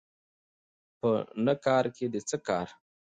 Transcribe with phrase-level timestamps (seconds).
[0.99, 1.11] په
[1.45, 2.67] نه کارکې دې څه کار